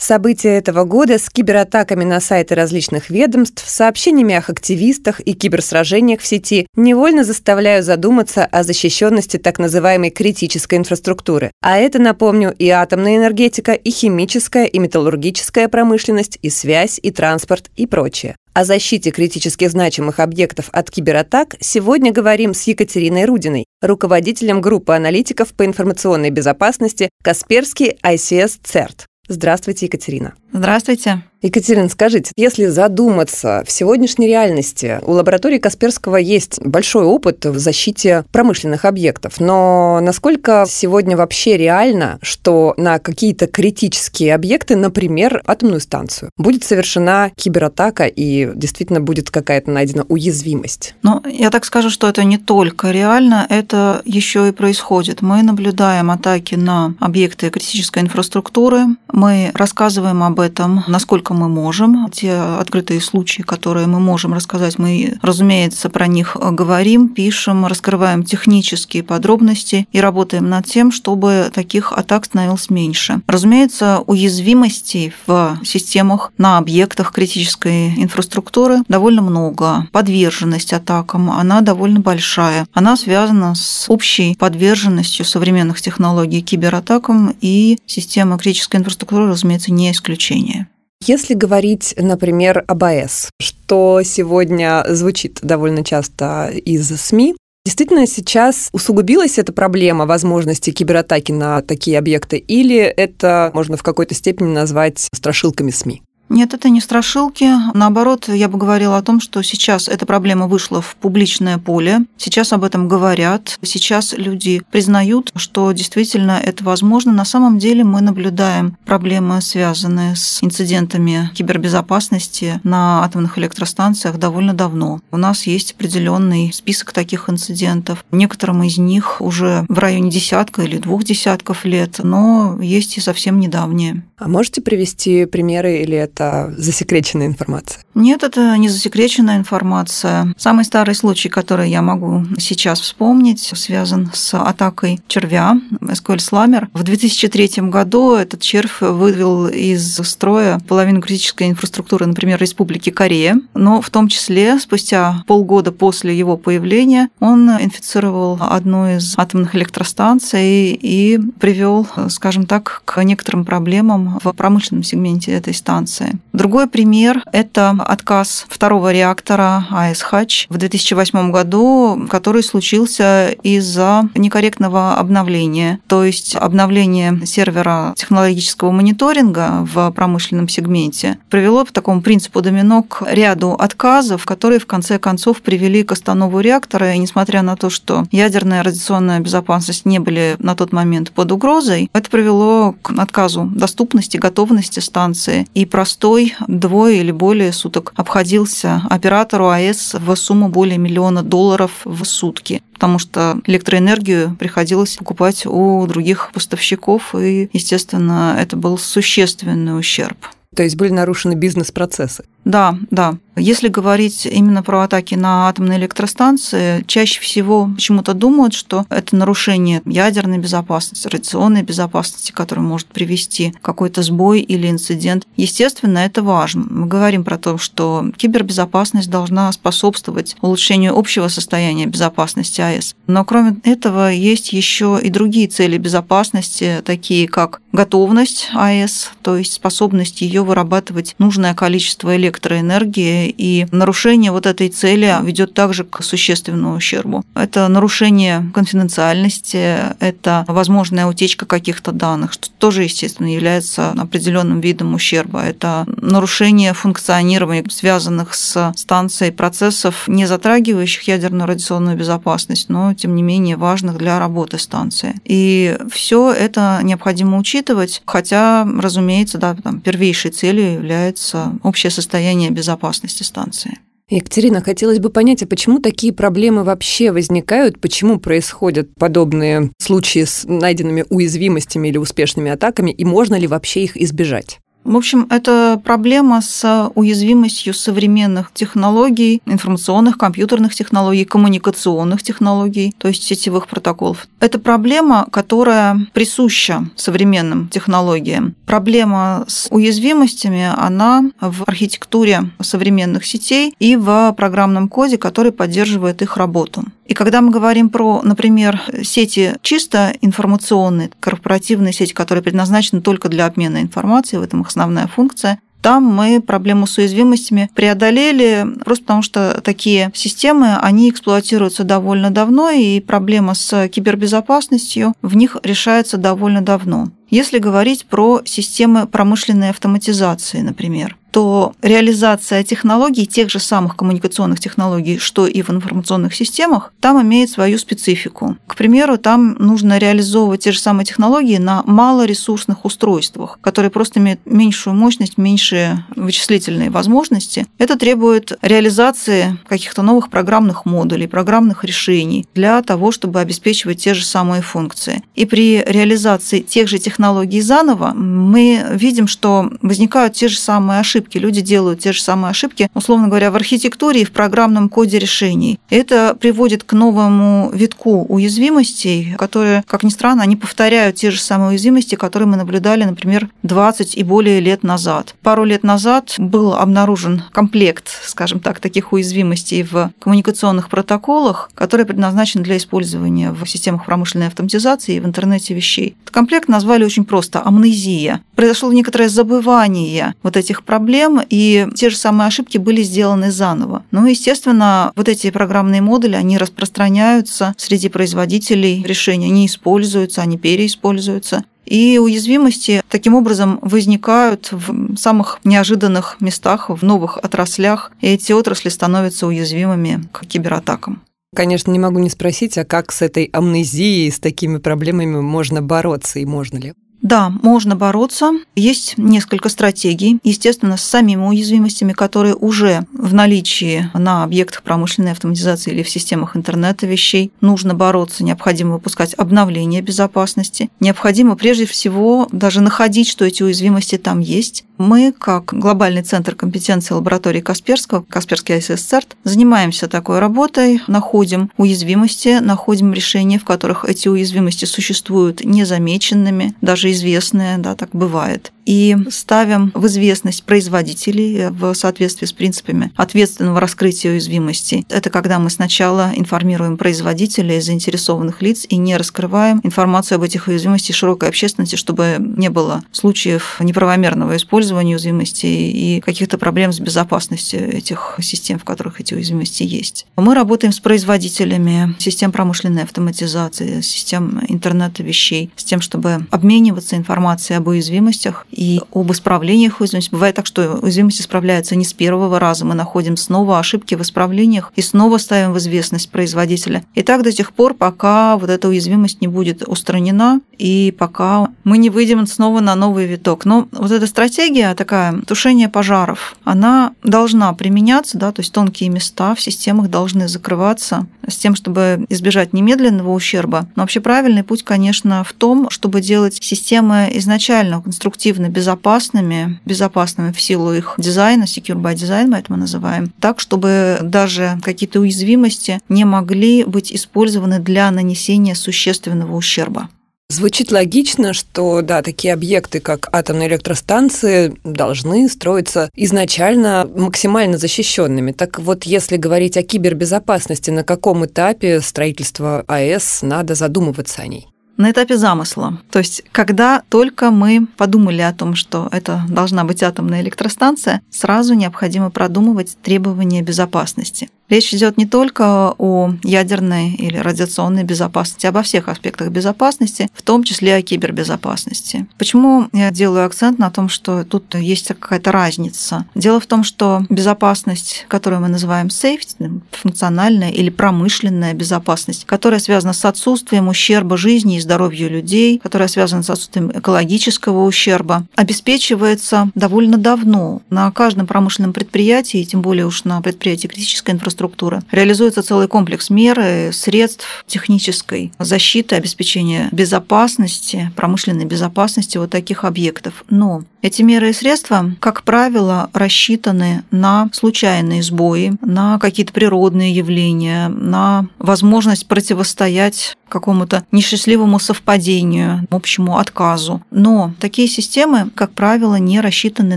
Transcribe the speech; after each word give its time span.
События 0.00 0.56
этого 0.56 0.84
года 0.84 1.18
с 1.18 1.28
кибератаками 1.28 2.04
на 2.04 2.20
сайты 2.20 2.54
различных 2.54 3.10
ведомств, 3.10 3.68
сообщениями 3.68 4.34
о 4.34 4.38
активистах 4.38 5.20
и 5.20 5.34
киберсражениях 5.34 6.22
в 6.22 6.26
сети 6.26 6.66
невольно 6.74 7.22
заставляют 7.22 7.84
задуматься 7.84 8.46
о 8.46 8.62
защищенности 8.62 9.36
так 9.36 9.58
называемой 9.58 10.08
критической 10.08 10.78
инфраструктуры. 10.78 11.50
А 11.62 11.76
это, 11.76 11.98
напомню, 11.98 12.54
и 12.58 12.70
атомная 12.70 13.18
энергетика, 13.18 13.72
и 13.72 13.90
химическая, 13.90 14.64
и 14.64 14.78
металлургическая 14.78 15.68
промышленность, 15.68 16.38
и 16.40 16.48
связь, 16.48 16.98
и 17.02 17.10
транспорт, 17.10 17.70
и 17.76 17.86
прочее. 17.86 18.36
О 18.54 18.64
защите 18.64 19.10
критически 19.10 19.68
значимых 19.68 20.18
объектов 20.18 20.70
от 20.72 20.90
кибератак 20.90 21.56
сегодня 21.60 22.10
говорим 22.10 22.54
с 22.54 22.62
Екатериной 22.62 23.26
Рудиной, 23.26 23.66
руководителем 23.82 24.62
группы 24.62 24.94
аналитиков 24.94 25.52
по 25.52 25.66
информационной 25.66 26.30
безопасности 26.30 27.10
Касперский 27.22 27.98
ICS 28.02 28.60
CERT. 28.64 29.09
Здравствуйте, 29.30 29.86
Екатерина. 29.86 30.34
Здравствуйте. 30.52 31.22
Екатерина, 31.42 31.88
скажите, 31.88 32.32
если 32.36 32.66
задуматься, 32.66 33.64
в 33.66 33.72
сегодняшней 33.72 34.26
реальности 34.26 34.98
у 35.02 35.12
лаборатории 35.12 35.56
Касперского 35.56 36.16
есть 36.16 36.60
большой 36.62 37.04
опыт 37.04 37.46
в 37.46 37.58
защите 37.58 38.26
промышленных 38.30 38.84
объектов, 38.84 39.40
но 39.40 40.00
насколько 40.02 40.66
сегодня 40.68 41.16
вообще 41.16 41.56
реально, 41.56 42.18
что 42.20 42.74
на 42.76 42.98
какие-то 42.98 43.46
критические 43.46 44.34
объекты, 44.34 44.76
например, 44.76 45.42
атомную 45.46 45.80
станцию, 45.80 46.30
будет 46.36 46.62
совершена 46.62 47.30
кибератака 47.34 48.04
и 48.04 48.50
действительно 48.54 49.00
будет 49.00 49.30
какая-то 49.30 49.70
найдена 49.70 50.04
уязвимость? 50.08 50.94
Ну, 51.02 51.22
я 51.26 51.48
так 51.48 51.64
скажу, 51.64 51.88
что 51.88 52.06
это 52.06 52.22
не 52.22 52.36
только 52.36 52.90
реально, 52.90 53.46
это 53.48 54.02
еще 54.04 54.46
и 54.48 54.52
происходит. 54.52 55.22
Мы 55.22 55.42
наблюдаем 55.42 56.10
атаки 56.10 56.54
на 56.54 56.94
объекты 57.00 57.48
критической 57.48 58.02
инфраструктуры, 58.02 58.84
мы 59.12 59.50
рассказываем 59.54 60.22
об 60.22 60.38
этом, 60.38 60.84
насколько 60.86 61.29
насколько 61.30 61.34
мы 61.34 61.48
можем. 61.48 62.10
Те 62.10 62.32
открытые 62.34 63.00
случаи, 63.00 63.42
которые 63.42 63.86
мы 63.86 64.00
можем 64.00 64.34
рассказать, 64.34 64.78
мы, 64.78 65.18
разумеется, 65.22 65.88
про 65.88 66.06
них 66.06 66.36
говорим, 66.36 67.08
пишем, 67.08 67.66
раскрываем 67.66 68.22
технические 68.22 69.02
подробности 69.02 69.86
и 69.92 70.00
работаем 70.00 70.48
над 70.48 70.66
тем, 70.66 70.92
чтобы 70.92 71.50
таких 71.52 71.92
атак 71.92 72.24
становилось 72.24 72.70
меньше. 72.70 73.20
Разумеется, 73.26 74.02
уязвимостей 74.06 75.12
в 75.26 75.58
системах 75.64 76.32
на 76.38 76.58
объектах 76.58 77.12
критической 77.12 77.94
инфраструктуры 78.02 78.78
довольно 78.88 79.22
много. 79.22 79.86
Подверженность 79.92 80.72
атакам, 80.72 81.30
она 81.30 81.60
довольно 81.60 82.00
большая. 82.00 82.66
Она 82.72 82.96
связана 82.96 83.54
с 83.54 83.86
общей 83.88 84.36
подверженностью 84.38 85.24
современных 85.24 85.80
технологий 85.80 86.42
кибератакам, 86.42 87.34
и 87.40 87.78
система 87.86 88.38
критической 88.38 88.80
инфраструктуры, 88.80 89.28
разумеется, 89.28 89.72
не 89.72 89.90
исключение. 89.90 90.68
Если 91.06 91.34
говорить, 91.34 91.94
например, 91.96 92.64
об 92.66 92.84
АЭС, 92.84 93.30
что 93.40 94.02
сегодня 94.04 94.84
звучит 94.88 95.38
довольно 95.42 95.84
часто 95.84 96.50
из 96.50 96.88
СМИ, 96.88 97.34
Действительно, 97.66 98.06
сейчас 98.06 98.70
усугубилась 98.72 99.38
эта 99.38 99.52
проблема 99.52 100.06
возможности 100.06 100.70
кибератаки 100.70 101.30
на 101.30 101.60
такие 101.60 101.98
объекты, 101.98 102.38
или 102.38 102.78
это 102.78 103.50
можно 103.52 103.76
в 103.76 103.82
какой-то 103.82 104.14
степени 104.14 104.48
назвать 104.48 105.08
страшилками 105.12 105.70
СМИ? 105.70 106.02
Нет, 106.30 106.54
это 106.54 106.70
не 106.70 106.80
страшилки. 106.80 107.50
Наоборот, 107.74 108.28
я 108.28 108.48
бы 108.48 108.56
говорила 108.56 108.96
о 108.96 109.02
том, 109.02 109.20
что 109.20 109.42
сейчас 109.42 109.88
эта 109.88 110.06
проблема 110.06 110.46
вышла 110.46 110.80
в 110.80 110.94
публичное 110.94 111.58
поле. 111.58 112.06
Сейчас 112.16 112.52
об 112.52 112.62
этом 112.62 112.86
говорят. 112.86 113.58
Сейчас 113.62 114.14
люди 114.16 114.62
признают, 114.70 115.32
что 115.34 115.72
действительно 115.72 116.40
это 116.40 116.62
возможно. 116.62 117.12
На 117.12 117.24
самом 117.24 117.58
деле 117.58 117.82
мы 117.82 118.00
наблюдаем 118.00 118.76
проблемы, 118.84 119.42
связанные 119.42 120.14
с 120.14 120.38
инцидентами 120.40 121.32
кибербезопасности 121.34 122.60
на 122.62 123.04
атомных 123.04 123.36
электростанциях 123.36 124.16
довольно 124.16 124.54
давно. 124.54 125.00
У 125.10 125.16
нас 125.16 125.48
есть 125.48 125.72
определенный 125.72 126.52
список 126.52 126.92
таких 126.92 127.28
инцидентов. 127.28 128.04
Некоторым 128.12 128.62
из 128.62 128.78
них 128.78 129.20
уже 129.20 129.66
в 129.68 129.78
районе 129.80 130.12
десятка 130.12 130.62
или 130.62 130.78
двух 130.78 131.02
десятков 131.02 131.64
лет, 131.64 131.96
но 132.04 132.56
есть 132.62 132.98
и 132.98 133.00
совсем 133.00 133.40
недавние. 133.40 134.04
А 134.16 134.28
можете 134.28 134.60
привести 134.60 135.24
примеры 135.24 135.78
или 135.78 135.96
это 135.96 136.19
это 136.20 136.52
засекреченная 136.56 137.26
информация? 137.26 137.82
Нет, 137.94 138.22
это 138.22 138.56
не 138.56 138.68
засекреченная 138.68 139.38
информация. 139.38 140.32
Самый 140.36 140.64
старый 140.64 140.94
случай, 140.94 141.28
который 141.28 141.70
я 141.70 141.82
могу 141.82 142.24
сейчас 142.38 142.80
вспомнить, 142.80 143.40
связан 143.40 144.10
с 144.12 144.34
атакой 144.34 145.00
червя 145.08 145.58
SQL 145.80 146.16
Slammer. 146.16 146.68
В 146.74 146.82
2003 146.82 147.68
году 147.68 148.14
этот 148.14 148.40
червь 148.40 148.80
вывел 148.80 149.48
из 149.48 149.96
строя 149.96 150.60
половину 150.68 151.00
критической 151.00 151.48
инфраструктуры, 151.48 152.06
например, 152.06 152.40
Республики 152.40 152.90
Корея, 152.90 153.40
но 153.54 153.80
в 153.80 153.90
том 153.90 154.08
числе 154.08 154.58
спустя 154.58 155.24
полгода 155.26 155.72
после 155.72 156.16
его 156.16 156.36
появления 156.36 157.08
он 157.18 157.50
инфицировал 157.50 158.38
одну 158.40 158.96
из 158.96 159.14
атомных 159.16 159.54
электростанций 159.54 160.72
и 160.72 161.18
привел, 161.38 161.86
скажем 162.08 162.46
так, 162.46 162.82
к 162.84 163.02
некоторым 163.02 163.44
проблемам 163.44 164.18
в 164.22 164.32
промышленном 164.32 164.82
сегменте 164.82 165.32
этой 165.32 165.54
станции. 165.54 166.09
Другой 166.32 166.68
пример– 166.68 167.22
это 167.32 167.76
отказ 167.78 168.46
второго 168.48 168.92
реактора 168.92 169.66
АЭС 169.70 170.02
«Хач» 170.02 170.46
в 170.48 170.56
2008 170.56 171.30
году, 171.30 172.06
который 172.08 172.42
случился 172.42 173.30
из-за 173.42 174.08
некорректного 174.14 174.94
обновления. 174.94 175.80
То 175.86 176.04
есть 176.04 176.36
обновление 176.36 177.20
сервера 177.26 177.94
технологического 177.96 178.70
мониторинга 178.70 179.66
в 179.70 179.90
промышленном 179.90 180.48
сегменте 180.48 181.18
привело 181.28 181.64
по 181.64 181.72
такому 181.72 182.00
принципу 182.00 182.40
домино 182.40 182.84
к 182.84 183.02
ряду 183.10 183.52
отказов, 183.52 184.24
которые 184.24 184.60
в 184.60 184.66
конце 184.66 184.98
концов 184.98 185.42
привели 185.42 185.82
к 185.82 185.92
останову 185.92 186.40
реактора. 186.40 186.94
И 186.94 186.98
несмотря 186.98 187.42
на 187.42 187.56
то, 187.56 187.70
что 187.70 188.06
ядерная 188.12 188.62
радиационная 188.62 189.20
безопасность 189.20 189.84
не 189.84 189.98
были 189.98 190.36
на 190.38 190.54
тот 190.54 190.72
момент 190.72 191.10
под 191.10 191.32
угрозой, 191.32 191.90
это 191.92 192.08
привело 192.08 192.74
к 192.80 192.92
отказу 192.98 193.50
доступности, 193.54 194.16
готовности 194.16 194.80
станции 194.80 195.46
и 195.54 195.66
простой 195.66 195.99
простой 196.00 196.34
двое 196.48 197.00
или 197.00 197.12
более 197.12 197.52
суток 197.52 197.92
обходился 197.94 198.82
оператору 198.88 199.50
АЭС 199.50 199.96
в 199.98 200.16
сумму 200.16 200.48
более 200.48 200.78
миллиона 200.78 201.22
долларов 201.22 201.72
в 201.84 202.04
сутки 202.04 202.62
потому 202.72 202.98
что 202.98 203.38
электроэнергию 203.44 204.34
приходилось 204.38 204.96
покупать 204.96 205.44
у 205.44 205.86
других 205.86 206.30
поставщиков, 206.32 207.14
и, 207.14 207.50
естественно, 207.52 208.34
это 208.40 208.56
был 208.56 208.78
существенный 208.78 209.78
ущерб. 209.78 210.16
То 210.56 210.62
есть 210.62 210.76
были 210.76 210.90
нарушены 210.90 211.34
бизнес-процессы? 211.34 212.24
Да, 212.44 212.76
да. 212.90 213.16
Если 213.36 213.68
говорить 213.68 214.26
именно 214.26 214.62
про 214.62 214.82
атаки 214.82 215.14
на 215.14 215.48
атомные 215.48 215.78
электростанции, 215.78 216.84
чаще 216.86 217.20
всего 217.20 217.70
почему-то 217.74 218.12
думают, 218.12 218.54
что 218.54 218.84
это 218.90 219.16
нарушение 219.16 219.82
ядерной 219.86 220.38
безопасности, 220.38 221.06
радиационной 221.06 221.62
безопасности, 221.62 222.32
которое 222.32 222.62
может 222.62 222.88
привести 222.88 223.54
какой-то 223.62 224.02
сбой 224.02 224.40
или 224.40 224.68
инцидент. 224.68 225.26
Естественно, 225.36 225.98
это 225.98 226.22
важно. 226.22 226.66
Мы 226.68 226.86
говорим 226.86 227.24
про 227.24 227.38
то, 227.38 227.56
что 227.56 228.10
кибербезопасность 228.16 229.10
должна 229.10 229.50
способствовать 229.52 230.36
улучшению 230.42 230.98
общего 230.98 231.28
состояния 231.28 231.86
безопасности 231.86 232.60
АЭС. 232.60 232.94
Но 233.06 233.24
кроме 233.24 233.56
этого 233.64 234.10
есть 234.10 234.52
еще 234.52 234.98
и 235.02 235.08
другие 235.08 235.46
цели 235.48 235.78
безопасности, 235.78 236.82
такие 236.84 237.26
как 237.26 237.62
готовность 237.72 238.50
АЭС, 238.52 239.12
то 239.22 239.36
есть 239.36 239.52
способность 239.52 240.20
ее 240.20 240.42
вырабатывать 240.42 241.14
нужное 241.18 241.54
количество 241.54 242.14
электроэнергии 242.16 242.29
электроэнергии, 242.30 243.34
и 243.36 243.66
нарушение 243.70 244.32
вот 244.32 244.46
этой 244.46 244.68
цели 244.68 245.14
ведет 245.22 245.54
также 245.54 245.84
к 245.84 246.02
существенному 246.02 246.76
ущербу. 246.76 247.24
Это 247.34 247.68
нарушение 247.68 248.50
конфиденциальности, 248.54 249.76
это 250.00 250.44
возможная 250.46 251.06
утечка 251.06 251.46
каких-то 251.46 251.92
данных, 251.92 252.32
что 252.32 252.48
тоже, 252.58 252.84
естественно, 252.84 253.32
является 253.32 253.90
определенным 253.90 254.60
видом 254.60 254.94
ущерба. 254.94 255.42
Это 255.42 255.86
нарушение 255.96 256.72
функционирования, 256.74 257.64
связанных 257.70 258.34
с 258.34 258.72
станцией 258.76 259.32
процессов, 259.32 260.04
не 260.06 260.26
затрагивающих 260.26 261.02
ядерную 261.08 261.46
радиационную 261.46 261.96
безопасность, 261.96 262.68
но, 262.68 262.94
тем 262.94 263.14
не 263.14 263.22
менее, 263.22 263.56
важных 263.56 263.98
для 263.98 264.18
работы 264.18 264.58
станции. 264.58 265.14
И 265.24 265.76
все 265.90 266.32
это 266.32 266.80
необходимо 266.82 267.38
учитывать, 267.38 268.02
хотя, 268.06 268.66
разумеется, 268.78 269.38
да, 269.38 269.54
там, 269.54 269.80
первейшей 269.80 270.30
целью 270.30 270.74
является 270.74 271.52
общее 271.62 271.90
состояние 271.90 272.19
состояние 272.20 272.50
безопасности 272.50 273.22
станции. 273.22 273.78
Екатерина, 274.10 274.60
хотелось 274.60 274.98
бы 274.98 275.08
понять, 275.08 275.42
а 275.42 275.46
почему 275.46 275.78
такие 275.78 276.12
проблемы 276.12 276.64
вообще 276.64 277.12
возникают, 277.12 277.80
почему 277.80 278.18
происходят 278.20 278.94
подобные 278.96 279.70
случаи 279.78 280.24
с 280.24 280.44
найденными 280.46 281.06
уязвимостями 281.08 281.88
или 281.88 281.96
успешными 281.96 282.50
атаками, 282.50 282.90
и 282.90 283.04
можно 283.06 283.36
ли 283.36 283.46
вообще 283.46 283.84
их 283.84 283.96
избежать? 283.96 284.58
В 284.84 284.96
общем, 284.96 285.26
это 285.30 285.80
проблема 285.84 286.40
с 286.40 286.90
уязвимостью 286.94 287.74
современных 287.74 288.50
технологий, 288.52 289.42
информационных, 289.44 290.16
компьютерных 290.16 290.74
технологий, 290.74 291.24
коммуникационных 291.24 292.22
технологий, 292.22 292.94
то 292.98 293.08
есть 293.08 293.22
сетевых 293.22 293.68
протоколов. 293.68 294.26
Это 294.40 294.58
проблема, 294.58 295.26
которая 295.30 295.98
присуща 296.14 296.88
современным 296.96 297.68
технологиям. 297.68 298.54
Проблема 298.64 299.44
с 299.46 299.68
уязвимостями, 299.70 300.72
она 300.76 301.30
в 301.40 301.64
архитектуре 301.66 302.50
современных 302.60 303.26
сетей 303.26 303.74
и 303.78 303.96
в 303.96 304.32
программном 304.36 304.88
коде, 304.88 305.18
который 305.18 305.52
поддерживает 305.52 306.22
их 306.22 306.36
работу. 306.36 306.84
И 307.10 307.14
когда 307.14 307.40
мы 307.40 307.50
говорим 307.50 307.90
про, 307.90 308.22
например, 308.22 308.80
сети 309.02 309.54
чисто 309.62 310.14
информационные, 310.20 311.10
корпоративные 311.18 311.92
сети, 311.92 312.12
которые 312.14 312.44
предназначены 312.44 313.02
только 313.02 313.28
для 313.28 313.46
обмена 313.46 313.82
информацией, 313.82 314.38
в 314.38 314.44
этом 314.44 314.62
их 314.62 314.69
основная 314.70 315.08
функция, 315.08 315.58
там 315.82 316.04
мы 316.04 316.42
проблему 316.42 316.86
с 316.86 316.98
уязвимостями 316.98 317.70
преодолели, 317.74 318.66
просто 318.84 319.04
потому 319.04 319.22
что 319.22 319.60
такие 319.64 320.10
системы, 320.14 320.76
они 320.76 321.08
эксплуатируются 321.08 321.84
довольно 321.84 322.30
давно, 322.30 322.70
и 322.70 323.00
проблема 323.00 323.54
с 323.54 323.88
кибербезопасностью 323.88 325.14
в 325.22 325.36
них 325.36 325.56
решается 325.62 326.18
довольно 326.18 326.60
давно. 326.60 327.08
Если 327.30 327.58
говорить 327.58 328.06
про 328.06 328.42
системы 328.44 329.06
промышленной 329.06 329.70
автоматизации, 329.70 330.60
например, 330.60 331.16
то 331.30 331.74
реализация 331.82 332.62
технологий, 332.62 333.26
тех 333.26 333.50
же 333.50 333.58
самых 333.58 333.96
коммуникационных 333.96 334.60
технологий, 334.60 335.18
что 335.18 335.46
и 335.46 335.62
в 335.62 335.70
информационных 335.70 336.34
системах, 336.34 336.92
там 337.00 337.20
имеет 337.22 337.50
свою 337.50 337.78
специфику. 337.78 338.56
К 338.66 338.76
примеру, 338.76 339.18
там 339.18 339.54
нужно 339.58 339.98
реализовывать 339.98 340.64
те 340.64 340.72
же 340.72 340.78
самые 340.78 341.04
технологии 341.04 341.58
на 341.58 341.82
малоресурсных 341.84 342.84
устройствах, 342.84 343.58
которые 343.60 343.90
просто 343.90 344.20
имеют 344.20 344.40
меньшую 344.44 344.94
мощность, 344.94 345.38
меньшие 345.38 346.04
вычислительные 346.16 346.90
возможности. 346.90 347.66
Это 347.78 347.96
требует 347.98 348.52
реализации 348.62 349.58
каких-то 349.68 350.02
новых 350.02 350.30
программных 350.30 350.84
модулей, 350.84 351.26
программных 351.26 351.84
решений 351.84 352.46
для 352.54 352.82
того, 352.82 353.12
чтобы 353.12 353.40
обеспечивать 353.40 354.02
те 354.02 354.14
же 354.14 354.24
самые 354.24 354.62
функции. 354.62 355.22
И 355.34 355.44
при 355.44 355.82
реализации 355.86 356.60
тех 356.60 356.88
же 356.88 356.98
технологий 356.98 357.60
заново, 357.60 358.12
мы 358.14 358.84
видим, 358.92 359.26
что 359.26 359.70
возникают 359.82 360.34
те 360.34 360.48
же 360.48 360.58
самые 360.58 361.00
ошибки. 361.00 361.19
Люди 361.34 361.60
делают 361.60 362.00
те 362.00 362.12
же 362.12 362.22
самые 362.22 362.50
ошибки, 362.50 362.88
условно 362.94 363.28
говоря, 363.28 363.50
в 363.50 363.56
архитектуре 363.56 364.22
и 364.22 364.24
в 364.24 364.32
программном 364.32 364.88
коде 364.88 365.18
решений. 365.18 365.78
Это 365.88 366.36
приводит 366.38 366.84
к 366.84 366.92
новому 366.92 367.70
витку 367.72 368.24
уязвимостей, 368.28 369.34
которые, 369.38 369.82
как 369.86 370.02
ни 370.02 370.10
странно, 370.10 370.42
они 370.42 370.56
повторяют 370.56 371.16
те 371.16 371.30
же 371.30 371.40
самые 371.40 371.70
уязвимости, 371.70 372.14
которые 372.14 372.48
мы 372.48 372.56
наблюдали, 372.56 373.04
например, 373.04 373.48
20 373.62 374.16
и 374.16 374.22
более 374.22 374.60
лет 374.60 374.82
назад. 374.82 375.34
Пару 375.42 375.64
лет 375.64 375.82
назад 375.82 376.34
был 376.38 376.74
обнаружен 376.74 377.42
комплект, 377.52 378.08
скажем 378.24 378.60
так, 378.60 378.80
таких 378.80 379.12
уязвимостей 379.12 379.82
в 379.82 380.10
коммуникационных 380.18 380.88
протоколах, 380.88 381.70
который 381.74 382.06
предназначен 382.06 382.62
для 382.62 382.76
использования 382.76 383.52
в 383.52 383.66
системах 383.66 384.04
промышленной 384.06 384.46
автоматизации 384.48 385.16
и 385.16 385.20
в 385.20 385.26
интернете 385.26 385.74
вещей. 385.74 386.16
Этот 386.22 386.34
комплект 386.34 386.68
назвали 386.68 387.04
очень 387.04 387.24
просто 387.24 387.60
амнезия. 387.60 388.42
Произошло 388.54 388.92
некоторое 388.92 389.28
забывание 389.28 390.34
вот 390.42 390.56
этих 390.56 390.84
проблем, 390.84 391.09
и 391.48 391.86
те 391.94 392.10
же 392.10 392.16
самые 392.16 392.48
ошибки 392.48 392.78
были 392.78 393.02
сделаны 393.02 393.50
заново. 393.50 394.04
Ну, 394.10 394.26
естественно, 394.26 395.12
вот 395.16 395.28
эти 395.28 395.50
программные 395.50 396.00
модули, 396.00 396.34
они 396.34 396.58
распространяются 396.58 397.74
среди 397.76 398.08
производителей 398.08 399.02
решений, 399.02 399.46
они 399.46 399.66
используются, 399.66 400.42
они 400.42 400.58
переиспользуются. 400.58 401.64
И 401.86 402.18
уязвимости 402.18 403.02
таким 403.08 403.34
образом 403.34 403.80
возникают 403.82 404.68
в 404.70 405.16
самых 405.16 405.58
неожиданных 405.64 406.36
местах, 406.40 406.88
в 406.88 407.02
новых 407.02 407.36
отраслях, 407.38 408.12
и 408.20 408.28
эти 408.28 408.52
отрасли 408.52 408.90
становятся 408.90 409.46
уязвимыми 409.46 410.22
к 410.30 410.46
кибератакам. 410.46 411.22
Конечно, 411.54 411.90
не 411.90 411.98
могу 411.98 412.20
не 412.20 412.30
спросить, 412.30 412.78
а 412.78 412.84
как 412.84 413.10
с 413.10 413.22
этой 413.22 413.44
амнезией, 413.52 414.30
с 414.30 414.38
такими 414.38 414.78
проблемами 414.78 415.40
можно 415.40 415.82
бороться 415.82 416.38
и 416.38 416.44
можно 416.44 416.78
ли? 416.78 416.94
Да, 417.22 417.52
можно 417.62 417.96
бороться. 417.96 418.52
Есть 418.74 419.14
несколько 419.18 419.68
стратегий. 419.68 420.38
Естественно, 420.42 420.96
с 420.96 421.02
самими 421.02 421.44
уязвимостями, 421.44 422.12
которые 422.12 422.54
уже 422.54 423.04
в 423.12 423.34
наличии 423.34 424.10
на 424.14 424.42
объектах 424.42 424.82
промышленной 424.82 425.32
автоматизации 425.32 425.92
или 425.92 426.02
в 426.02 426.08
системах 426.08 426.56
интернета 426.56 427.06
вещей. 427.06 427.52
Нужно 427.60 427.94
бороться, 427.94 428.42
необходимо 428.44 428.94
выпускать 428.94 429.34
обновления 429.34 430.00
безопасности. 430.00 430.90
Необходимо 431.00 431.56
прежде 431.56 431.86
всего 431.86 432.48
даже 432.52 432.80
находить, 432.80 433.28
что 433.28 433.44
эти 433.44 433.62
уязвимости 433.62 434.16
там 434.16 434.40
есть. 434.40 434.84
Мы, 435.00 435.32
как 435.32 435.72
глобальный 435.72 436.22
центр 436.22 436.54
компетенции 436.54 437.14
лаборатории 437.14 437.62
Касперского, 437.62 438.22
Касперский 438.28 438.76
ISS-CERT, 438.76 439.28
занимаемся 439.44 440.08
такой 440.08 440.40
работой, 440.40 441.00
находим 441.06 441.70
уязвимости, 441.78 442.58
находим 442.60 443.14
решения, 443.14 443.58
в 443.58 443.64
которых 443.64 444.04
эти 444.04 444.28
уязвимости 444.28 444.84
существуют 444.84 445.64
незамеченными, 445.64 446.74
даже 446.82 447.10
известное, 447.12 447.78
да, 447.78 447.94
так 447.94 448.10
бывает 448.12 448.72
и 448.86 449.16
ставим 449.30 449.92
в 449.94 450.06
известность 450.06 450.64
производителей 450.64 451.68
в 451.70 451.94
соответствии 451.94 452.46
с 452.46 452.52
принципами 452.52 453.12
ответственного 453.16 453.80
раскрытия 453.80 454.32
уязвимости. 454.32 455.04
Это 455.08 455.30
когда 455.30 455.58
мы 455.58 455.70
сначала 455.70 456.32
информируем 456.34 456.96
производителей, 456.96 457.80
заинтересованных 457.80 458.62
лиц 458.62 458.86
и 458.88 458.96
не 458.96 459.16
раскрываем 459.16 459.80
информацию 459.82 460.36
об 460.36 460.42
этих 460.42 460.68
уязвимостях 460.68 461.16
широкой 461.16 461.48
общественности, 461.48 461.96
чтобы 461.96 462.36
не 462.38 462.70
было 462.70 463.02
случаев 463.12 463.76
неправомерного 463.80 464.56
использования 464.56 465.14
уязвимости 465.14 465.66
и 465.66 466.20
каких-то 466.20 466.58
проблем 466.58 466.92
с 466.92 467.00
безопасностью 467.00 467.80
этих 467.92 468.38
систем, 468.40 468.78
в 468.78 468.84
которых 468.84 469.20
эти 469.20 469.34
уязвимости 469.34 469.82
есть. 469.82 470.26
Мы 470.36 470.54
работаем 470.54 470.92
с 470.92 471.00
производителями 471.00 472.14
систем 472.18 472.52
промышленной 472.52 473.02
автоматизации, 473.02 474.00
систем 474.00 474.62
интернета 474.68 475.22
вещей, 475.22 475.70
с 475.76 475.84
тем, 475.84 476.00
чтобы 476.00 476.46
обмениваться 476.50 477.16
информацией 477.16 477.78
об 477.78 477.88
уязвимостях 477.88 478.66
и 478.70 479.00
об 479.12 479.30
исправлениях 479.32 480.00
уязвимости. 480.00 480.30
Бывает 480.30 480.54
так, 480.54 480.66
что 480.66 480.98
уязвимость 481.02 481.40
исправляется 481.40 481.96
не 481.96 482.04
с 482.04 482.12
первого 482.12 482.58
раза, 482.58 482.84
мы 482.84 482.94
находим 482.94 483.36
снова 483.36 483.78
ошибки 483.78 484.14
в 484.14 484.22
исправлениях 484.22 484.92
и 484.96 485.02
снова 485.02 485.38
ставим 485.38 485.72
в 485.72 485.78
известность 485.78 486.30
производителя. 486.30 487.04
И 487.14 487.22
так 487.22 487.42
до 487.42 487.52
тех 487.52 487.72
пор, 487.72 487.94
пока 487.94 488.56
вот 488.56 488.70
эта 488.70 488.88
уязвимость 488.88 489.40
не 489.40 489.48
будет 489.48 489.82
устранена 489.86 490.60
и 490.78 491.14
пока 491.18 491.68
мы 491.84 491.98
не 491.98 492.10
выйдем 492.10 492.46
снова 492.46 492.80
на 492.80 492.94
новый 492.94 493.26
виток. 493.26 493.64
Но 493.64 493.88
вот 493.92 494.10
эта 494.10 494.26
стратегия 494.26 494.94
такая, 494.94 495.40
тушение 495.42 495.88
пожаров, 495.88 496.56
она 496.64 497.12
должна 497.22 497.72
применяться, 497.74 498.38
да, 498.38 498.52
то 498.52 498.60
есть 498.60 498.72
тонкие 498.72 499.10
места 499.10 499.54
в 499.54 499.60
системах 499.60 500.08
должны 500.08 500.48
закрываться 500.48 501.26
с 501.46 501.56
тем, 501.56 501.74
чтобы 501.74 502.26
избежать 502.28 502.72
немедленного 502.72 503.32
ущерба. 503.32 503.88
Но 503.96 504.02
вообще 504.02 504.20
правильный 504.20 504.62
путь, 504.62 504.82
конечно, 504.82 505.44
в 505.44 505.52
том, 505.52 505.90
чтобы 505.90 506.20
делать 506.20 506.58
системы 506.62 507.28
изначально 507.34 508.02
конструктивно 508.02 508.59
безопасными, 508.68 509.80
безопасными 509.84 510.52
в 510.52 510.60
силу 510.60 510.92
их 510.92 511.14
дизайна, 511.18 511.64
secure 511.64 512.00
by 512.00 512.14
design 512.14 512.46
мы 512.46 512.58
это 512.58 512.72
мы 512.72 512.78
называем, 512.78 513.32
так, 513.40 513.60
чтобы 513.60 514.18
даже 514.22 514.78
какие-то 514.82 515.20
уязвимости 515.20 516.00
не 516.08 516.24
могли 516.24 516.84
быть 516.84 517.12
использованы 517.12 517.78
для 517.78 518.10
нанесения 518.10 518.74
существенного 518.74 519.56
ущерба. 519.56 520.08
Звучит 520.50 520.90
логично, 520.90 521.52
что 521.52 522.02
да, 522.02 522.22
такие 522.22 522.52
объекты, 522.52 522.98
как 522.98 523.28
атомные 523.30 523.68
электростанции, 523.68 524.74
должны 524.82 525.48
строиться 525.48 526.10
изначально 526.16 527.08
максимально 527.14 527.78
защищенными. 527.78 528.50
Так 528.50 528.80
вот, 528.80 529.04
если 529.04 529.36
говорить 529.36 529.76
о 529.76 529.84
кибербезопасности, 529.84 530.90
на 530.90 531.04
каком 531.04 531.46
этапе 531.46 532.00
строительства 532.00 532.84
АЭС 532.88 533.42
надо 533.42 533.76
задумываться 533.76 534.42
о 534.42 534.48
ней? 534.48 534.66
На 535.00 535.10
этапе 535.10 535.36
замысла. 535.36 535.98
То 536.10 536.18
есть, 536.18 536.42
когда 536.52 537.02
только 537.08 537.50
мы 537.50 537.86
подумали 537.96 538.42
о 538.42 538.52
том, 538.52 538.74
что 538.74 539.08
это 539.10 539.42
должна 539.48 539.84
быть 539.84 540.02
атомная 540.02 540.42
электростанция, 540.42 541.22
сразу 541.30 541.74
необходимо 541.74 542.30
продумывать 542.30 542.96
требования 543.02 543.62
безопасности. 543.62 544.50
Речь 544.70 544.94
идет 544.94 545.18
не 545.18 545.26
только 545.26 545.94
о 545.98 546.30
ядерной 546.44 547.10
или 547.10 547.36
радиационной 547.36 548.04
безопасности, 548.04 548.66
а 548.66 548.68
обо 548.68 548.82
всех 548.82 549.08
аспектах 549.08 549.48
безопасности, 549.48 550.30
в 550.32 550.42
том 550.42 550.62
числе 550.62 550.94
о 550.94 551.02
кибербезопасности. 551.02 552.26
Почему 552.38 552.88
я 552.92 553.10
делаю 553.10 553.46
акцент 553.46 553.80
на 553.80 553.90
том, 553.90 554.08
что 554.08 554.44
тут 554.44 554.76
есть 554.76 555.08
какая-то 555.08 555.50
разница? 555.50 556.24
Дело 556.36 556.60
в 556.60 556.66
том, 556.66 556.84
что 556.84 557.24
безопасность, 557.28 558.26
которую 558.28 558.62
мы 558.62 558.68
называем 558.68 559.08
safety, 559.08 559.80
функциональная 559.90 560.70
или 560.70 560.88
промышленная 560.88 561.74
безопасность, 561.74 562.44
которая 562.46 562.78
связана 562.78 563.12
с 563.12 563.24
отсутствием 563.24 563.88
ущерба 563.88 564.36
жизни 564.36 564.76
и 564.76 564.80
здоровью 564.80 565.30
людей, 565.30 565.80
которая 565.80 566.06
связана 566.06 566.44
с 566.44 566.50
отсутствием 566.50 566.92
экологического 566.92 567.84
ущерба, 567.84 568.46
обеспечивается 568.54 569.68
довольно 569.74 570.16
давно 570.16 570.82
на 570.90 571.10
каждом 571.10 571.48
промышленном 571.48 571.92
предприятии, 571.92 572.62
тем 572.62 572.82
более 572.82 573.06
уж 573.06 573.24
на 573.24 573.40
предприятии 573.40 573.88
критической 573.88 574.32
инфраструктуры, 574.32 574.59
инфраструктуры. 574.60 575.02
Реализуется 575.10 575.62
целый 575.62 575.88
комплекс 575.88 576.30
мер 576.30 576.60
и 576.60 576.92
средств 576.92 577.64
технической 577.66 578.52
защиты, 578.58 579.16
обеспечения 579.16 579.88
безопасности, 579.92 581.10
промышленной 581.16 581.64
безопасности 581.64 582.38
вот 582.38 582.50
таких 582.50 582.84
объектов. 582.84 583.44
Но 583.48 583.82
эти 584.02 584.22
меры 584.22 584.50
и 584.50 584.52
средства, 584.52 585.12
как 585.20 585.42
правило, 585.42 586.10
рассчитаны 586.12 587.02
на 587.10 587.50
случайные 587.52 588.22
сбои, 588.22 588.72
на 588.80 589.18
какие-то 589.18 589.52
природные 589.52 590.14
явления, 590.14 590.88
на 590.88 591.46
возможность 591.58 592.26
противостоять 592.26 593.36
какому-то 593.48 594.04
несчастливому 594.12 594.78
совпадению, 594.78 595.86
общему 595.90 596.38
отказу. 596.38 597.02
Но 597.10 597.52
такие 597.58 597.88
системы, 597.88 598.50
как 598.54 598.72
правило, 598.72 599.16
не 599.16 599.40
рассчитаны 599.40 599.96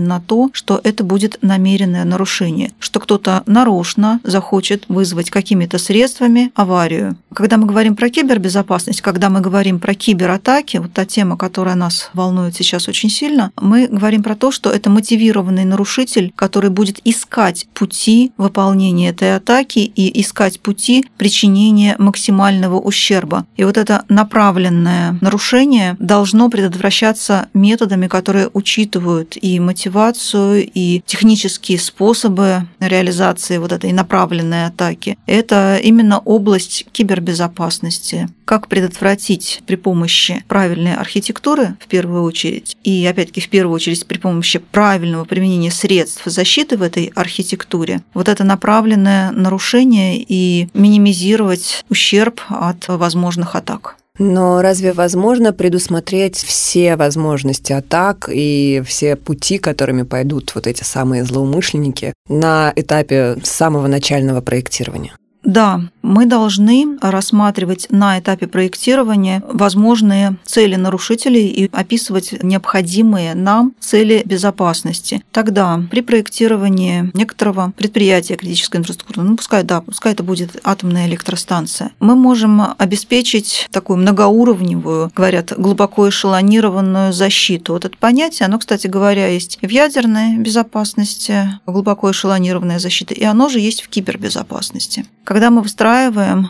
на 0.00 0.20
то, 0.20 0.50
что 0.52 0.80
это 0.82 1.04
будет 1.04 1.38
намеренное 1.40 2.04
нарушение, 2.04 2.72
что 2.78 3.00
кто-то 3.00 3.42
нарочно 3.46 4.20
захочет 4.54 4.84
вызвать 4.88 5.30
какими-то 5.30 5.78
средствами 5.78 6.52
аварию. 6.54 7.16
Когда 7.34 7.56
мы 7.56 7.66
говорим 7.66 7.96
про 7.96 8.08
кибербезопасность, 8.08 9.00
когда 9.00 9.28
мы 9.28 9.40
говорим 9.40 9.80
про 9.80 9.94
кибератаки, 9.94 10.76
вот 10.76 10.92
та 10.92 11.04
тема, 11.04 11.36
которая 11.36 11.74
нас 11.74 12.10
волнует 12.14 12.54
сейчас 12.54 12.86
очень 12.88 13.10
сильно, 13.10 13.50
мы 13.60 13.88
говорим 13.88 14.22
про 14.22 14.36
то, 14.36 14.52
что 14.52 14.70
это 14.70 14.90
мотивированный 14.90 15.64
нарушитель, 15.64 16.32
который 16.36 16.70
будет 16.70 17.00
искать 17.04 17.66
пути 17.74 18.30
выполнения 18.36 19.08
этой 19.08 19.34
атаки 19.34 19.80
и 19.80 20.20
искать 20.20 20.60
пути 20.60 21.04
причинения 21.18 21.96
максимального 21.98 22.78
ущерба. 22.78 23.46
И 23.56 23.64
вот 23.64 23.76
это 23.76 24.04
направленное 24.08 25.18
нарушение 25.20 25.96
должно 25.98 26.48
предотвращаться 26.48 27.48
методами, 27.54 28.06
которые 28.06 28.48
учитывают 28.52 29.36
и 29.40 29.58
мотивацию, 29.58 30.70
и 30.72 31.02
технические 31.06 31.80
способы 31.80 32.68
реализации 32.78 33.58
вот 33.58 33.72
этой 33.72 33.92
направленной 33.92 34.43
атаки. 34.52 35.18
Это 35.26 35.78
именно 35.82 36.18
область 36.18 36.86
кибербезопасности. 36.92 38.28
Как 38.44 38.68
предотвратить 38.68 39.62
при 39.66 39.76
помощи 39.76 40.44
правильной 40.48 40.94
архитектуры, 40.94 41.76
в 41.80 41.86
первую 41.86 42.22
очередь, 42.22 42.76
и 42.84 43.06
опять-таки 43.06 43.40
в 43.40 43.48
первую 43.48 43.74
очередь 43.74 44.06
при 44.06 44.18
помощи 44.18 44.58
правильного 44.58 45.24
применения 45.24 45.70
средств 45.70 46.22
защиты 46.26 46.76
в 46.76 46.82
этой 46.82 47.12
архитектуре, 47.14 48.02
вот 48.12 48.28
это 48.28 48.44
направленное 48.44 49.30
нарушение 49.30 50.22
и 50.26 50.68
минимизировать 50.74 51.84
ущерб 51.88 52.40
от 52.48 52.88
возможных 52.88 53.56
атак. 53.56 53.96
Но 54.18 54.62
разве 54.62 54.92
возможно 54.92 55.52
предусмотреть 55.52 56.36
все 56.36 56.94
возможности 56.94 57.72
атак 57.72 58.28
и 58.32 58.82
все 58.86 59.16
пути, 59.16 59.58
которыми 59.58 60.02
пойдут 60.02 60.54
вот 60.54 60.66
эти 60.68 60.84
самые 60.84 61.24
злоумышленники 61.24 62.14
на 62.28 62.72
этапе 62.76 63.36
самого 63.42 63.88
начального 63.88 64.40
проектирования? 64.40 65.16
Да, 65.42 65.80
мы 66.04 66.26
должны 66.26 66.98
рассматривать 67.00 67.86
на 67.90 68.18
этапе 68.18 68.46
проектирования 68.46 69.42
возможные 69.48 70.36
цели 70.44 70.76
нарушителей 70.76 71.48
и 71.48 71.70
описывать 71.72 72.42
необходимые 72.42 73.34
нам 73.34 73.72
цели 73.80 74.22
безопасности. 74.24 75.24
Тогда 75.32 75.82
при 75.90 76.02
проектировании 76.02 77.10
некоторого 77.14 77.72
предприятия 77.76 78.36
критической 78.36 78.80
инфраструктуры, 78.80 79.26
ну 79.26 79.36
пускай 79.36 79.62
да, 79.62 79.80
пускай 79.80 80.12
это 80.12 80.22
будет 80.22 80.60
атомная 80.62 81.08
электростанция, 81.08 81.90
мы 82.00 82.14
можем 82.14 82.62
обеспечить 82.76 83.66
такую 83.70 83.98
многоуровневую, 83.98 85.10
говорят, 85.16 85.54
глубоко 85.56 86.08
эшелонированную 86.08 87.12
защиту. 87.14 87.72
Вот 87.72 87.86
это 87.86 87.96
понятие, 87.96 88.46
оно, 88.46 88.58
кстати 88.58 88.86
говоря, 88.86 89.28
есть 89.28 89.58
в 89.62 89.68
ядерной 89.68 90.36
безопасности, 90.36 91.58
глубоко 91.66 92.10
эшелонированная 92.10 92.78
защита, 92.78 93.14
и 93.14 93.24
оно 93.24 93.48
же 93.48 93.58
есть 93.58 93.80
в 93.82 93.88
кибербезопасности 93.88 95.06
когда 95.24 95.50
мы 95.50 95.62
выстраиваем 95.62 95.93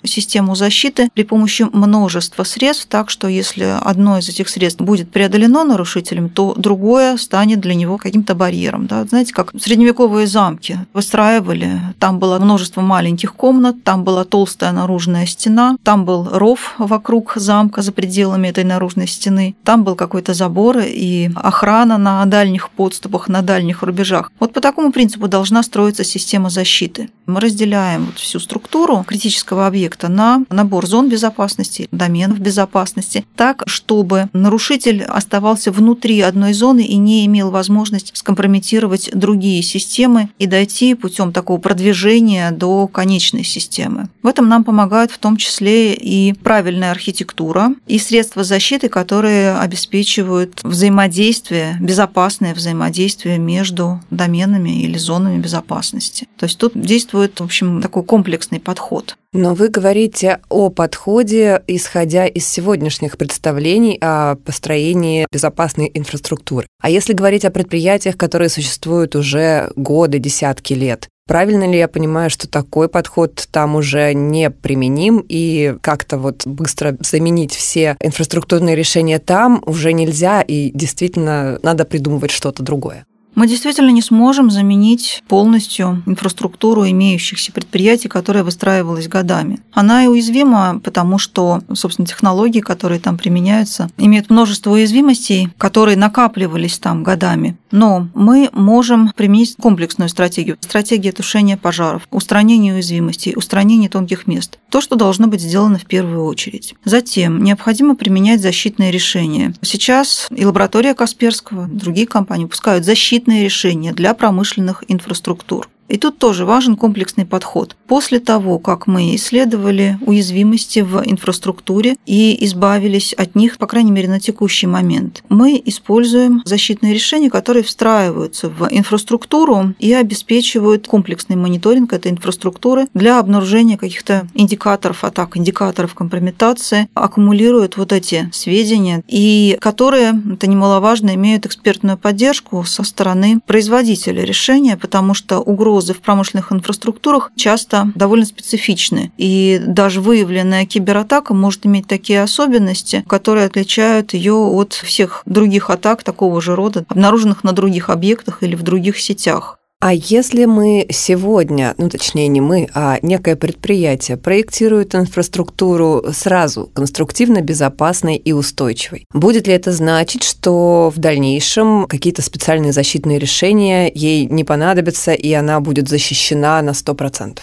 систему 0.04 0.54
защиты 0.54 1.08
при 1.14 1.22
помощи 1.22 1.66
множества 1.72 2.44
средств, 2.44 2.86
так 2.88 3.10
что 3.10 3.28
если 3.28 3.76
одно 3.80 4.18
из 4.18 4.28
этих 4.28 4.48
средств 4.48 4.80
будет 4.80 5.10
преодолено 5.10 5.64
нарушителем, 5.64 6.28
то 6.28 6.54
другое 6.56 7.16
станет 7.16 7.60
для 7.60 7.74
него 7.74 7.98
каким-то 7.98 8.34
барьером. 8.34 8.86
Да? 8.86 9.04
Знаете, 9.04 9.32
как 9.32 9.52
средневековые 9.58 10.26
замки 10.26 10.78
выстраивали, 10.92 11.80
там 11.98 12.18
было 12.18 12.38
множество 12.38 12.80
маленьких 12.80 13.34
комнат, 13.34 13.82
там 13.84 14.04
была 14.04 14.24
толстая 14.24 14.72
наружная 14.72 15.26
стена, 15.26 15.76
там 15.82 16.04
был 16.04 16.28
ров 16.30 16.74
вокруг 16.78 17.34
замка 17.36 17.82
за 17.82 17.92
пределами 17.92 18.48
этой 18.48 18.64
наружной 18.64 19.06
стены, 19.06 19.54
там 19.64 19.84
был 19.84 19.94
какой-то 19.94 20.34
забор 20.34 20.78
и 20.78 21.30
охрана 21.34 21.98
на 21.98 22.24
дальних 22.26 22.70
подступах, 22.70 23.28
на 23.28 23.42
дальних 23.42 23.82
рубежах. 23.82 24.32
Вот 24.40 24.52
по 24.52 24.60
такому 24.60 24.92
принципу 24.92 25.28
должна 25.28 25.62
строиться 25.62 26.04
система 26.04 26.50
защиты. 26.50 27.08
Мы 27.26 27.40
разделяем 27.40 28.06
вот 28.06 28.18
всю 28.18 28.38
структуру 28.38 29.04
критического 29.06 29.66
объекта 29.66 30.08
на 30.08 30.44
набор 30.50 30.86
зон 30.86 31.08
безопасности, 31.08 31.88
доменов 31.90 32.38
безопасности, 32.38 33.24
так, 33.34 33.62
чтобы 33.66 34.28
нарушитель 34.32 35.02
оставался 35.04 35.72
внутри 35.72 36.20
одной 36.20 36.52
зоны 36.52 36.84
и 36.84 36.96
не 36.96 37.24
имел 37.26 37.50
возможность 37.50 38.12
скомпрометировать 38.14 39.10
другие 39.14 39.62
системы 39.62 40.28
и 40.38 40.46
дойти 40.46 40.94
путем 40.94 41.32
такого 41.32 41.58
продвижения 41.58 42.50
до 42.50 42.86
конечной 42.88 43.44
системы. 43.44 44.08
В 44.22 44.26
этом 44.26 44.48
нам 44.48 44.62
помогают 44.62 45.10
в 45.10 45.18
том 45.18 45.36
числе 45.36 45.94
и 45.94 46.34
правильная 46.34 46.90
архитектура, 46.90 47.74
и 47.86 47.98
средства 47.98 48.44
защиты, 48.44 48.88
которые 48.88 49.56
обеспечивают 49.56 50.60
взаимодействие, 50.62 51.78
безопасное 51.80 52.54
взаимодействие 52.54 53.38
между 53.38 54.00
доменами 54.10 54.82
или 54.82 54.98
зонами 54.98 55.38
безопасности. 55.38 56.28
То 56.36 56.46
есть 56.46 56.58
тут 56.58 56.72
действует, 56.74 57.13
в 57.40 57.44
общем, 57.44 57.80
такой 57.80 58.02
комплексный 58.02 58.60
подход. 58.60 59.16
Но 59.32 59.54
вы 59.54 59.68
говорите 59.68 60.40
о 60.48 60.70
подходе, 60.70 61.62
исходя 61.66 62.26
из 62.26 62.46
сегодняшних 62.46 63.16
представлений 63.18 63.98
о 64.00 64.36
построении 64.36 65.26
безопасной 65.32 65.90
инфраструктуры. 65.92 66.66
А 66.80 66.90
если 66.90 67.12
говорить 67.12 67.44
о 67.44 67.50
предприятиях, 67.50 68.16
которые 68.16 68.48
существуют 68.48 69.16
уже 69.16 69.70
годы, 69.76 70.18
десятки 70.18 70.74
лет, 70.74 71.08
Правильно 71.26 71.64
ли 71.64 71.78
я 71.78 71.88
понимаю, 71.88 72.28
что 72.28 72.46
такой 72.46 72.86
подход 72.90 73.48
там 73.50 73.76
уже 73.76 74.12
не 74.12 74.50
применим, 74.50 75.24
и 75.26 75.74
как-то 75.80 76.18
вот 76.18 76.46
быстро 76.46 76.98
заменить 77.00 77.54
все 77.54 77.96
инфраструктурные 78.00 78.76
решения 78.76 79.18
там 79.18 79.62
уже 79.64 79.94
нельзя, 79.94 80.42
и 80.42 80.70
действительно 80.74 81.58
надо 81.62 81.86
придумывать 81.86 82.30
что-то 82.30 82.62
другое? 82.62 83.06
Мы 83.34 83.48
действительно 83.48 83.90
не 83.90 84.02
сможем 84.02 84.50
заменить 84.50 85.22
полностью 85.28 86.02
инфраструктуру 86.06 86.88
имеющихся 86.88 87.52
предприятий, 87.52 88.08
которая 88.08 88.44
выстраивалась 88.44 89.08
годами. 89.08 89.60
Она 89.72 90.04
и 90.04 90.06
уязвима, 90.06 90.80
потому 90.82 91.18
что, 91.18 91.62
собственно, 91.72 92.06
технологии, 92.06 92.60
которые 92.60 93.00
там 93.00 93.18
применяются, 93.18 93.90
имеют 93.98 94.30
множество 94.30 94.70
уязвимостей, 94.70 95.48
которые 95.58 95.96
накапливались 95.96 96.78
там 96.78 97.02
годами. 97.02 97.56
Но 97.70 98.08
мы 98.14 98.50
можем 98.52 99.12
применить 99.16 99.56
комплексную 99.60 100.08
стратегию. 100.08 100.56
Стратегия 100.60 101.10
тушения 101.10 101.56
пожаров, 101.56 102.06
устранение 102.12 102.74
уязвимостей, 102.74 103.34
устранение 103.34 103.90
тонких 103.90 104.28
мест. 104.28 104.58
То, 104.70 104.80
что 104.80 104.94
должно 104.94 105.26
быть 105.26 105.40
сделано 105.40 105.78
в 105.78 105.86
первую 105.86 106.24
очередь. 106.24 106.74
Затем 106.84 107.42
необходимо 107.42 107.96
применять 107.96 108.40
защитные 108.40 108.92
решения. 108.92 109.54
Сейчас 109.62 110.28
и 110.30 110.44
лаборатория 110.44 110.94
Касперского, 110.94 111.66
другие 111.66 112.06
компании 112.06 112.44
выпускают 112.44 112.84
защитные 112.84 113.23
защитные 113.24 113.44
решения 113.44 113.92
для 113.92 114.12
промышленных 114.12 114.84
инфраструктур. 114.88 115.68
И 115.88 115.98
тут 115.98 116.18
тоже 116.18 116.46
важен 116.46 116.76
комплексный 116.76 117.26
подход. 117.26 117.76
После 117.86 118.18
того, 118.18 118.58
как 118.58 118.86
мы 118.86 119.14
исследовали 119.14 119.98
уязвимости 120.06 120.80
в 120.80 121.02
инфраструктуре 121.04 121.96
и 122.06 122.44
избавились 122.46 123.12
от 123.12 123.34
них, 123.34 123.58
по 123.58 123.66
крайней 123.66 123.92
мере, 123.92 124.08
на 124.08 124.18
текущий 124.18 124.66
момент, 124.66 125.22
мы 125.28 125.60
используем 125.64 126.42
защитные 126.44 126.94
решения, 126.94 127.30
которые 127.30 127.62
встраиваются 127.62 128.48
в 128.48 128.68
инфраструктуру 128.70 129.74
и 129.78 129.92
обеспечивают 129.92 130.88
комплексный 130.88 131.36
мониторинг 131.36 131.92
этой 131.92 132.12
инфраструктуры 132.12 132.86
для 132.94 133.18
обнаружения 133.18 133.76
каких-то 133.76 134.26
индикаторов 134.34 135.04
атак, 135.04 135.36
индикаторов 135.36 135.94
компрометации, 135.94 136.88
аккумулируют 136.94 137.76
вот 137.76 137.92
эти 137.92 138.30
сведения, 138.32 139.02
и 139.06 139.58
которые, 139.60 140.20
это 140.32 140.46
немаловажно, 140.46 141.14
имеют 141.14 141.46
экспертную 141.46 141.98
поддержку 141.98 142.64
со 142.64 142.82
стороны 142.84 143.40
производителя 143.46 144.24
решения, 144.24 144.76
потому 144.76 145.14
что 145.14 145.40
угроза 145.40 145.73
угрозы 145.74 145.92
в 145.92 146.00
промышленных 146.00 146.52
инфраструктурах 146.52 147.32
часто 147.36 147.90
довольно 147.96 148.24
специфичны. 148.24 149.12
И 149.18 149.60
даже 149.66 150.00
выявленная 150.00 150.66
кибератака 150.66 151.34
может 151.34 151.66
иметь 151.66 151.88
такие 151.88 152.22
особенности, 152.22 153.04
которые 153.08 153.46
отличают 153.46 154.14
ее 154.14 154.34
от 154.34 154.72
всех 154.72 155.22
других 155.26 155.70
атак 155.70 156.04
такого 156.04 156.40
же 156.40 156.54
рода, 156.54 156.84
обнаруженных 156.88 157.42
на 157.42 157.52
других 157.52 157.90
объектах 157.90 158.42
или 158.42 158.54
в 158.54 158.62
других 158.62 159.00
сетях. 159.00 159.58
А 159.84 159.92
если 159.92 160.46
мы 160.46 160.86
сегодня, 160.88 161.74
ну 161.76 161.90
точнее 161.90 162.28
не 162.28 162.40
мы, 162.40 162.70
а 162.72 162.98
некое 163.02 163.36
предприятие 163.36 164.16
проектирует 164.16 164.94
инфраструктуру 164.94 166.06
сразу 166.10 166.70
конструктивно 166.72 167.42
безопасной 167.42 168.16
и 168.16 168.32
устойчивой, 168.32 169.04
будет 169.12 169.46
ли 169.46 169.52
это 169.52 169.72
значить, 169.72 170.24
что 170.24 170.88
в 170.88 170.98
дальнейшем 170.98 171.86
какие-то 171.86 172.22
специальные 172.22 172.72
защитные 172.72 173.18
решения 173.18 173.92
ей 173.94 174.24
не 174.24 174.42
понадобятся, 174.42 175.12
и 175.12 175.30
она 175.34 175.60
будет 175.60 175.90
защищена 175.90 176.62
на 176.62 176.70
100%? 176.70 177.40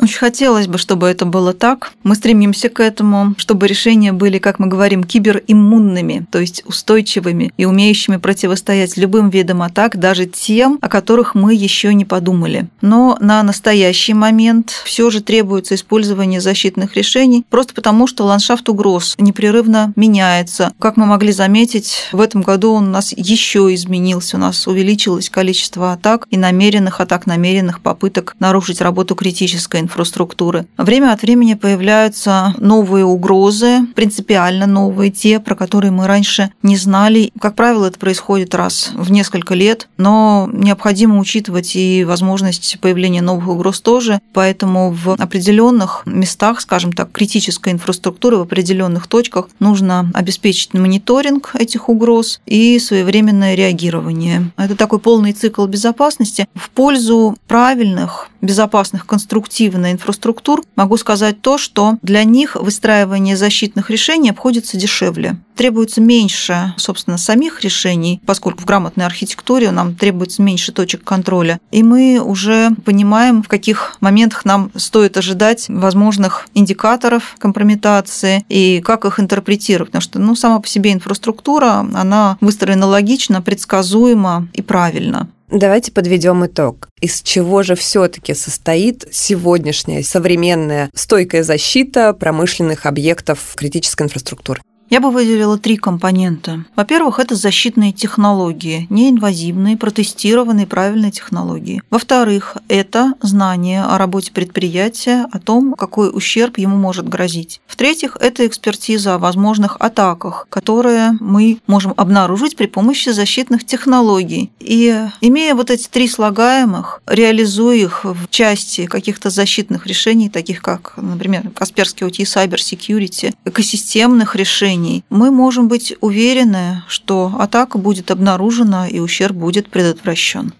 Очень 0.00 0.18
хотелось 0.18 0.66
бы, 0.66 0.76
чтобы 0.76 1.06
это 1.06 1.24
было 1.24 1.52
так. 1.52 1.92
Мы 2.02 2.14
стремимся 2.16 2.68
к 2.68 2.80
этому, 2.80 3.34
чтобы 3.38 3.68
решения 3.68 4.12
были, 4.12 4.38
как 4.38 4.58
мы 4.58 4.66
говорим, 4.66 5.04
кибериммунными, 5.04 6.26
то 6.30 6.40
есть 6.40 6.62
устойчивыми 6.66 7.52
и 7.56 7.64
умеющими 7.64 8.16
противостоять 8.16 8.96
любым 8.96 9.30
видам 9.30 9.62
атак, 9.62 9.98
даже 9.98 10.26
тем, 10.26 10.78
о 10.82 10.88
которых 10.88 11.34
мы 11.34 11.54
еще 11.54 11.94
не 11.94 12.04
подумали. 12.04 12.68
Но 12.80 13.16
на 13.20 13.42
настоящий 13.42 14.14
момент 14.14 14.70
все 14.84 15.10
же 15.10 15.22
требуется 15.22 15.76
использование 15.76 16.40
защитных 16.40 16.96
решений, 16.96 17.44
просто 17.48 17.72
потому 17.72 18.06
что 18.06 18.24
ландшафт 18.24 18.68
угроз 18.68 19.14
непрерывно 19.18 19.92
меняется. 19.96 20.72
Как 20.80 20.96
мы 20.96 21.06
могли 21.06 21.32
заметить, 21.32 22.08
в 22.12 22.20
этом 22.20 22.42
году 22.42 22.72
он 22.72 22.88
у 22.88 22.90
нас 22.90 23.12
еще 23.16 23.72
изменился, 23.72 24.36
у 24.36 24.40
нас 24.40 24.66
увеличилось 24.66 25.30
количество 25.30 25.92
атак 25.92 26.26
и 26.30 26.36
намеренных 26.36 27.00
атак, 27.00 27.26
намеренных 27.26 27.80
попыток 27.80 28.34
нарушить 28.40 28.80
работу 28.80 29.14
критической 29.14 29.83
инфраструктуры. 29.84 30.66
Время 30.76 31.12
от 31.12 31.22
времени 31.22 31.54
появляются 31.54 32.54
новые 32.58 33.04
угрозы, 33.04 33.86
принципиально 33.94 34.66
новые, 34.66 35.10
те, 35.10 35.40
про 35.40 35.54
которые 35.54 35.90
мы 35.90 36.06
раньше 36.06 36.50
не 36.62 36.76
знали. 36.76 37.30
Как 37.40 37.54
правило, 37.54 37.86
это 37.86 37.98
происходит 37.98 38.54
раз 38.54 38.90
в 38.94 39.12
несколько 39.12 39.54
лет, 39.54 39.88
но 39.96 40.48
необходимо 40.52 41.18
учитывать 41.18 41.76
и 41.76 42.04
возможность 42.04 42.78
появления 42.80 43.22
новых 43.22 43.48
угроз 43.48 43.80
тоже, 43.80 44.20
поэтому 44.32 44.90
в 44.90 45.12
определенных 45.12 46.02
местах, 46.06 46.60
скажем 46.60 46.92
так, 46.92 47.12
критической 47.12 47.72
инфраструктуры, 47.72 48.38
в 48.38 48.42
определенных 48.42 49.06
точках 49.06 49.48
нужно 49.60 50.10
обеспечить 50.14 50.74
мониторинг 50.74 51.54
этих 51.54 51.88
угроз 51.88 52.40
и 52.46 52.78
своевременное 52.78 53.54
реагирование. 53.54 54.50
Это 54.56 54.76
такой 54.76 54.98
полный 54.98 55.32
цикл 55.32 55.66
безопасности 55.66 56.46
в 56.54 56.70
пользу 56.70 57.36
правильных, 57.46 58.28
безопасных, 58.40 59.06
конструктивных 59.06 59.73
инфраструктур, 59.92 60.62
могу 60.76 60.96
сказать 60.96 61.40
то, 61.40 61.58
что 61.58 61.98
для 62.02 62.24
них 62.24 62.56
выстраивание 62.56 63.36
защитных 63.36 63.90
решений 63.90 64.30
обходится 64.30 64.76
дешевле. 64.76 65.36
Требуется 65.56 66.00
меньше, 66.00 66.74
собственно, 66.76 67.16
самих 67.16 67.62
решений, 67.62 68.20
поскольку 68.26 68.62
в 68.62 68.64
грамотной 68.64 69.06
архитектуре 69.06 69.70
нам 69.70 69.94
требуется 69.94 70.42
меньше 70.42 70.72
точек 70.72 71.04
контроля. 71.04 71.60
И 71.70 71.82
мы 71.82 72.20
уже 72.20 72.70
понимаем, 72.84 73.42
в 73.42 73.48
каких 73.48 73.96
моментах 74.00 74.44
нам 74.44 74.72
стоит 74.74 75.16
ожидать 75.16 75.66
возможных 75.68 76.48
индикаторов 76.54 77.36
компрометации 77.38 78.44
и 78.48 78.80
как 78.84 79.04
их 79.04 79.20
интерпретировать. 79.20 79.90
Потому 79.90 80.02
что 80.02 80.18
ну, 80.18 80.34
сама 80.34 80.58
по 80.58 80.66
себе 80.66 80.92
инфраструктура, 80.92 81.86
она 81.94 82.36
выстроена 82.40 82.86
логично, 82.86 83.40
предсказуемо 83.40 84.48
и 84.52 84.62
правильно. 84.62 85.28
Давайте 85.54 85.92
подведем 85.92 86.44
итог. 86.44 86.88
Из 87.00 87.22
чего 87.22 87.62
же 87.62 87.76
все-таки 87.76 88.34
состоит 88.34 89.06
сегодняшняя 89.12 90.02
современная 90.02 90.90
стойкая 90.94 91.44
защита 91.44 92.12
промышленных 92.12 92.86
объектов 92.86 93.54
критической 93.54 94.06
инфраструктуры? 94.06 94.60
Я 94.94 95.00
бы 95.00 95.10
выделила 95.10 95.58
три 95.58 95.76
компонента. 95.76 96.64
Во-первых, 96.76 97.18
это 97.18 97.34
защитные 97.34 97.90
технологии, 97.90 98.86
неинвазивные, 98.90 99.76
протестированные 99.76 100.68
правильные 100.68 101.10
технологии. 101.10 101.82
Во-вторых, 101.90 102.56
это 102.68 103.14
знание 103.20 103.82
о 103.82 103.98
работе 103.98 104.30
предприятия, 104.30 105.26
о 105.32 105.40
том, 105.40 105.74
какой 105.74 106.16
ущерб 106.16 106.58
ему 106.58 106.76
может 106.76 107.08
грозить. 107.08 107.60
В-третьих, 107.66 108.16
это 108.20 108.46
экспертиза 108.46 109.16
о 109.16 109.18
возможных 109.18 109.78
атаках, 109.80 110.46
которые 110.48 111.16
мы 111.18 111.58
можем 111.66 111.92
обнаружить 111.96 112.54
при 112.54 112.66
помощи 112.66 113.08
защитных 113.08 113.66
технологий. 113.66 114.52
И 114.60 114.96
имея 115.20 115.56
вот 115.56 115.72
эти 115.72 115.88
три 115.88 116.06
слагаемых, 116.06 117.02
реализуя 117.08 117.74
их 117.74 118.04
в 118.04 118.28
части 118.30 118.86
каких-то 118.86 119.30
защитных 119.30 119.88
решений, 119.88 120.28
таких 120.28 120.62
как, 120.62 120.92
например, 120.98 121.50
Касперский 121.50 122.06
OT 122.06 122.22
Cyber 122.22 122.58
Security, 122.58 123.34
экосистемных 123.44 124.36
решений, 124.36 124.83
решений, 124.84 125.04
мы 125.10 125.30
можем 125.30 125.68
быть 125.68 125.94
уверены, 126.00 126.82
что 126.88 127.32
атака 127.38 127.78
будет 127.78 128.10
обнаружена 128.10 128.88
и 128.88 129.00
ущерб 129.00 129.36
будет 129.36 129.70
предотвращен. 129.70 130.52